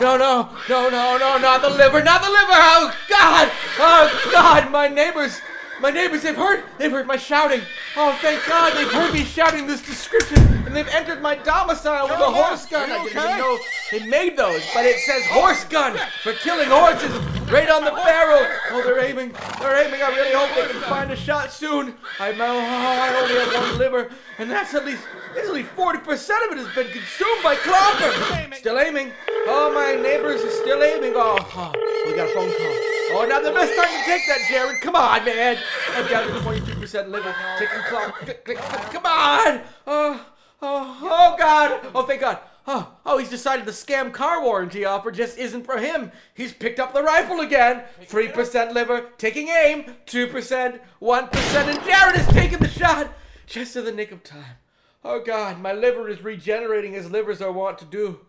No, 0.00 0.16
no, 0.16 0.48
no, 0.68 0.88
no, 0.88 1.18
no, 1.18 1.38
not 1.38 1.60
the 1.60 1.70
liver, 1.70 2.04
not 2.04 2.22
the 2.22 2.30
liver. 2.30 2.52
Oh 2.52 2.96
God, 3.08 3.50
oh 3.80 4.30
God, 4.30 4.70
my 4.70 4.86
neighbors, 4.86 5.40
my 5.80 5.90
neighbors, 5.90 6.22
they've 6.22 6.36
heard, 6.36 6.62
they've 6.78 6.92
heard 6.92 7.08
my 7.08 7.16
shouting. 7.16 7.62
Oh, 7.94 8.18
thank 8.22 8.46
God, 8.46 8.74
they've 8.74 8.90
heard 8.90 9.12
me 9.12 9.22
shouting 9.22 9.66
this 9.66 9.82
description, 9.82 10.38
and 10.64 10.74
they've 10.74 10.88
entered 10.88 11.20
my 11.20 11.34
domicile 11.34 12.08
with 12.08 12.20
a 12.20 12.30
horse 12.30 12.64
gun. 12.64 12.90
I 12.90 13.04
didn't 13.04 13.18
even 13.18 13.38
know 13.38 13.58
they 13.90 14.06
made 14.06 14.34
those, 14.34 14.62
but 14.72 14.86
it 14.86 14.98
says 15.00 15.26
horse 15.26 15.64
gun 15.64 15.98
for 16.22 16.32
killing 16.32 16.68
horses 16.70 17.12
right 17.50 17.68
on 17.68 17.84
the 17.84 17.90
barrel. 17.90 18.46
Oh, 18.70 18.82
they're 18.82 19.00
aiming, 19.00 19.34
they're 19.60 19.84
aiming. 19.84 20.00
I 20.00 20.08
really 20.08 20.32
hope 20.32 20.48
they 20.56 20.72
can 20.72 20.80
find 20.88 21.10
a 21.10 21.16
shot 21.16 21.52
soon. 21.52 21.94
I, 22.18 22.32
oh, 22.32 22.58
I 22.58 23.14
only 23.20 23.34
have 23.34 23.52
one 23.62 23.78
liver, 23.78 24.10
and 24.38 24.50
that's 24.50 24.72
at 24.72 24.86
least, 24.86 25.02
easily 25.38 25.64
40% 25.64 25.96
of 25.96 26.52
it 26.52 26.58
has 26.58 26.74
been 26.74 26.90
consumed 26.92 27.42
by 27.42 27.56
Clomper. 27.56 28.54
Still 28.54 28.78
aiming. 28.78 29.12
Oh, 29.46 29.72
my 29.74 30.00
neighbors 30.00 30.42
are 30.42 30.50
still 30.50 30.82
aiming. 30.82 31.12
Oh, 31.16 31.36
oh, 31.40 31.72
we 32.06 32.14
got 32.14 32.28
a 32.28 32.34
phone 32.34 32.48
call. 32.48 32.92
Oh, 33.14 33.26
now 33.28 33.40
the 33.40 33.50
best 33.50 33.76
time 33.76 33.88
to 33.88 34.04
take 34.04 34.26
that, 34.26 34.46
Jared. 34.48 34.80
Come 34.80 34.96
on, 34.96 35.24
man. 35.24 35.58
I'm 35.90 36.08
down 36.08 36.28
to 36.28 36.34
22% 36.34 37.10
liver. 37.10 37.34
Taking 37.58 37.82
clock. 37.88 38.92
Come 38.92 39.06
on. 39.06 39.60
Oh, 39.86 40.26
oh, 40.62 40.98
oh, 41.02 41.36
God. 41.38 41.86
Oh, 41.94 42.02
thank 42.04 42.20
God. 42.20 42.38
Oh, 42.66 42.94
oh, 43.04 43.18
he's 43.18 43.28
decided 43.28 43.66
the 43.66 43.72
scam 43.72 44.12
car 44.12 44.40
warranty 44.40 44.84
offer 44.84 45.10
just 45.10 45.36
isn't 45.36 45.66
for 45.66 45.78
him. 45.78 46.12
He's 46.32 46.52
picked 46.52 46.78
up 46.78 46.94
the 46.94 47.02
rifle 47.02 47.40
again. 47.40 47.82
3% 48.04 48.72
liver, 48.72 49.10
taking 49.18 49.48
aim. 49.48 49.96
2%, 50.06 50.80
1%, 51.02 51.68
and 51.68 51.84
Jared 51.84 52.16
has 52.16 52.28
taken 52.28 52.60
the 52.60 52.68
shot 52.68 53.12
just 53.46 53.74
in 53.74 53.84
the 53.84 53.92
nick 53.92 54.12
of 54.12 54.22
time. 54.22 54.56
Oh, 55.04 55.20
God, 55.20 55.60
my 55.60 55.72
liver 55.72 56.08
is 56.08 56.22
regenerating 56.22 56.94
as 56.94 57.10
livers 57.10 57.42
are 57.42 57.52
wont 57.52 57.78
to 57.78 57.84
do. 57.84 58.20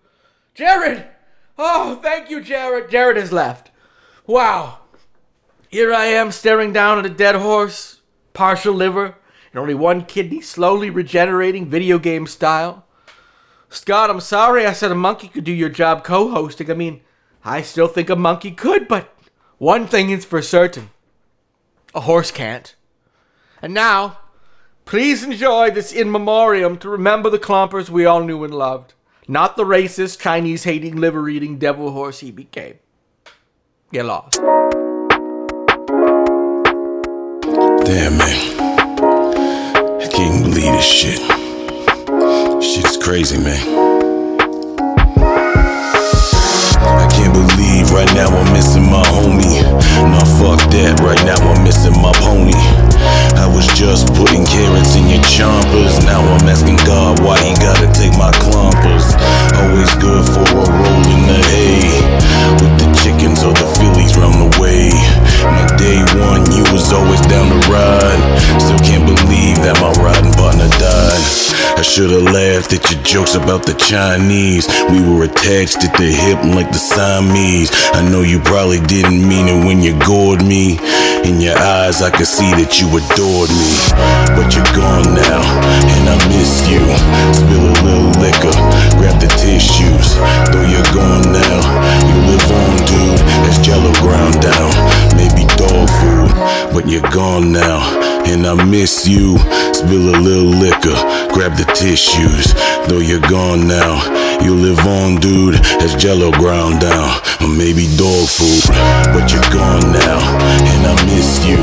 Jared! 0.54 1.06
Oh, 1.58 2.00
thank 2.02 2.30
you, 2.30 2.42
Jared. 2.42 2.90
Jared 2.90 3.18
has 3.18 3.32
left. 3.32 3.72
Wow. 4.26 4.80
Here 5.70 5.94
I 5.94 6.06
am 6.06 6.32
staring 6.32 6.74
down 6.74 7.00
at 7.00 7.06
a 7.06 7.10
dead 7.10 7.36
horse, 7.36 8.02
partial 8.34 8.74
liver, 8.74 9.16
and 9.52 9.60
only 9.60 9.76
one 9.76 10.06
kidney 10.06 10.42
slowly 10.42 10.90
regenerating 10.90 11.70
video 11.70 12.00
game 12.00 12.26
style. 12.26 12.86
Scott, 13.70 14.10
I'm 14.10 14.20
sorry 14.20 14.66
I 14.66 14.74
said 14.74 14.92
a 14.92 14.96
monkey 14.96 15.28
could 15.28 15.44
do 15.44 15.52
your 15.52 15.70
job 15.70 16.04
co 16.04 16.30
hosting. 16.32 16.70
I 16.70 16.76
mean, 16.76 17.02
I 17.44 17.62
still 17.62 17.88
think 17.88 18.10
a 18.10 18.16
monkey 18.16 18.52
could, 18.52 18.88
but 18.88 19.14
one 19.58 19.88
thing 19.88 20.10
is 20.10 20.26
for 20.26 20.42
certain 20.42 20.90
a 21.96 22.02
horse 22.02 22.32
can't. 22.32 22.76
And 23.62 23.74
now, 23.74 24.20
please 24.86 25.24
enjoy 25.24 25.72
this 25.72 25.92
in 25.92 26.12
memoriam 26.12 26.78
to 26.78 26.90
remember 26.90 27.30
the 27.30 27.40
clompers 27.40 27.90
we 27.90 28.06
all 28.06 28.24
knew 28.24 28.44
and 28.44 28.54
loved, 28.54 28.94
not 29.28 29.58
the 29.58 29.64
racist, 29.64 30.20
Chinese 30.20 30.64
hating, 30.64 30.96
liver 30.98 31.28
eating 31.30 31.58
devil 31.58 31.92
horse 31.92 32.20
he 32.20 32.32
became. 32.32 32.76
Get 33.92 34.06
lost. 34.06 34.40
Damn, 37.86 38.18
man. 38.18 38.60
I 40.02 40.08
can't 40.12 40.44
believe 40.44 40.74
this 40.74 40.86
shit. 40.86 41.20
Shit's 42.64 42.98
crazy, 42.98 43.38
man. 43.38 44.13
Right 47.94 48.10
now 48.18 48.28
I'm 48.28 48.52
missing 48.52 48.90
my 48.90 49.06
homie. 49.14 49.62
Nah, 50.10 50.26
fuck 50.42 50.60
that, 50.74 50.98
right 51.06 51.22
now 51.24 51.38
I'm 51.38 51.62
missing 51.64 51.94
my 52.02 52.12
pony. 52.26 52.58
I 53.38 53.46
was 53.46 53.70
just 53.78 54.10
putting 54.18 54.44
carrots 54.50 54.98
in 54.98 55.06
your 55.08 55.22
chompers. 55.30 56.02
Now 56.04 56.26
I'm 56.26 56.50
asking 56.50 56.82
God 56.90 57.22
why 57.22 57.38
he 57.46 57.54
gotta 57.62 57.88
take 57.94 58.18
my 58.18 58.34
clumpers. 58.42 59.14
Always 59.54 59.94
good 60.02 60.26
for 60.26 60.42
a 60.42 60.66
roll 60.66 61.06
in 61.14 61.22
the 61.30 61.40
hay. 61.54 61.86
With 62.58 62.74
the 62.82 62.90
chickens 62.98 63.46
or 63.46 63.54
the 63.54 63.68
fillies 63.78 64.18
round 64.18 64.42
the 64.42 64.50
way. 64.58 64.90
My 65.44 65.66
day 65.78 66.00
one, 66.20 66.48
you 66.52 66.64
was 66.72 66.92
always 66.94 67.22
down 67.28 67.50
to 67.52 67.60
ride. 67.70 68.22
Still 68.62 68.80
can't 68.80 69.06
believe 69.06 69.60
that 69.66 69.78
my 69.82 69.92
riding 70.02 70.34
partner 70.34 70.70
died. 70.80 71.24
I 71.78 71.82
should've 71.82 72.24
laughed 72.24 72.72
at 72.72 72.90
your 72.92 73.02
jokes 73.04 73.36
about 73.36 73.66
the 73.66 73.74
Chinese. 73.74 74.68
We 74.90 75.02
were 75.04 75.26
attached 75.26 75.84
at 75.84 75.92
the 75.98 76.08
hip 76.08 76.40
like 76.56 76.72
the 76.72 76.80
Siamese. 76.80 77.72
I 77.92 78.08
know 78.08 78.22
you 78.22 78.40
probably 78.40 78.80
didn't 78.80 79.20
mean 79.20 79.48
it 79.50 79.66
when 79.66 79.82
you 79.82 79.98
gored 80.00 80.46
me. 80.46 80.80
In 81.28 81.40
your 81.40 81.58
eyes, 81.58 82.02
I 82.02 82.12
could 82.12 82.28
see 82.28 82.52
that 82.60 82.80
you 82.80 82.88
adored 82.92 83.52
me. 83.52 83.74
But 84.36 84.56
you're 84.56 84.74
gone 84.76 85.16
now, 85.16 85.44
and 85.96 86.04
I 86.08 86.16
miss 86.32 86.68
you. 86.68 86.84
Spill 87.32 87.64
a 87.64 87.76
little 87.84 88.12
liquor, 88.20 88.56
grab 89.00 89.20
the 89.24 89.32
tissues. 89.40 90.16
Though 90.52 90.68
you're 90.68 90.92
gone 90.92 91.32
now, 91.32 91.58
you 92.08 92.16
live 92.28 92.48
on, 92.48 92.76
dude. 92.88 93.20
As 93.48 93.60
jello 93.64 93.92
ground 94.04 94.40
down, 94.44 94.72
dog 95.68 95.90
food. 96.00 96.30
But 96.74 96.88
you're 96.88 97.10
gone 97.12 97.52
now, 97.52 97.80
and 98.26 98.46
I 98.46 98.54
miss 98.66 99.08
you. 99.08 99.38
Spill 99.74 100.16
a 100.16 100.18
little 100.20 100.52
liquor, 100.66 100.98
grab 101.34 101.56
the 101.56 101.66
tissues. 101.76 102.54
Though 102.88 103.00
you're 103.00 103.28
gone 103.30 103.68
now, 103.68 103.94
you 104.44 104.56
live 104.56 104.80
on, 104.86 105.16
dude, 105.18 105.56
as 105.82 105.96
jello 105.96 106.32
ground 106.32 106.82
down, 106.82 107.10
or 107.42 107.50
maybe 107.50 107.88
dog 107.96 108.28
food. 108.28 108.64
But 109.14 109.32
you're 109.32 109.52
gone 109.54 109.92
now, 109.92 110.20
and 110.72 110.82
I 110.92 110.94
miss 111.06 111.46
you. 111.46 111.62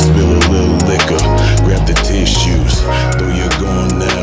Spill 0.00 0.30
a 0.30 0.42
little 0.52 0.80
liquor, 0.88 1.22
grab 1.64 1.86
the 1.86 1.96
tissues. 2.04 2.82
Though 3.18 3.32
you're 3.34 3.56
gone 3.60 3.98
now. 3.98 4.21